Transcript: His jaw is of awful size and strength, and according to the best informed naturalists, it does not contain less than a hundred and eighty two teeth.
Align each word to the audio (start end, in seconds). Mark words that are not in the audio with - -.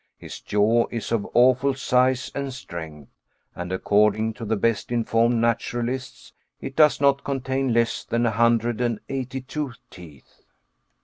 His 0.17 0.39
jaw 0.39 0.87
is 0.89 1.11
of 1.11 1.27
awful 1.35 1.75
size 1.75 2.31
and 2.33 2.51
strength, 2.51 3.11
and 3.55 3.71
according 3.71 4.33
to 4.33 4.45
the 4.45 4.55
best 4.55 4.91
informed 4.91 5.35
naturalists, 5.37 6.33
it 6.59 6.75
does 6.75 6.99
not 6.99 7.23
contain 7.23 7.71
less 7.71 8.03
than 8.03 8.25
a 8.25 8.31
hundred 8.31 8.81
and 8.81 8.99
eighty 9.09 9.41
two 9.41 9.73
teeth. 9.91 10.41